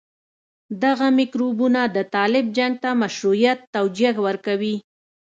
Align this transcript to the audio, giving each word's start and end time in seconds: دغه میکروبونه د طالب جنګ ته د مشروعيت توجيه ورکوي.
دغه 0.83 1.07
میکروبونه 1.19 1.81
د 1.95 1.97
طالب 2.15 2.45
جنګ 2.57 2.73
ته 2.83 2.89
د 2.93 2.97
مشروعيت 3.01 3.59
توجيه 3.75 4.11
ورکوي. 4.27 4.75